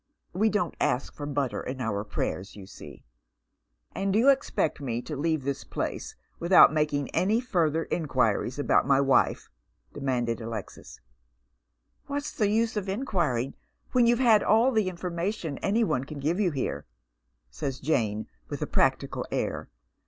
We 0.33 0.49
don't 0.49 0.75
ask 0.81 1.13
for 1.13 1.27
butter 1.27 1.61
in 1.61 1.79
our 1.79 2.03
prayers, 2.03 2.55
you 2.55 2.65
see.'*" 2.65 3.03
And 3.93 4.15
you 4.15 4.29
expect 4.29 4.81
me 4.81 4.99
to 5.03 5.15
leave 5.15 5.43
this 5.43 5.63
place 5.63 6.15
without 6.39 6.73
making 6.73 7.11
any 7.11 7.39
further 7.39 7.83
inquiries 7.91 8.57
about 8.57 8.87
my 8.87 8.99
wife?" 8.99 9.47
demanded 9.93 10.41
Alexis." 10.41 11.01
What's 12.07 12.31
the 12.33 12.49
use 12.49 12.75
of 12.75 12.89
inquiring 12.89 13.53
when 13.91 14.07
you've 14.07 14.17
had 14.17 14.41
all 14.41 14.71
the 14.71 14.89
in 14.89 14.97
formation 14.97 15.59
any 15.59 15.83
one 15.83 16.05
can 16.05 16.19
give 16.19 16.39
you 16.39 16.49
here?" 16.49 16.87
asks 17.61 17.77
Jane, 17.79 18.27
with 18.49 18.63
a 18.63 18.67
practical 18.67 19.27
air. 19.31 19.69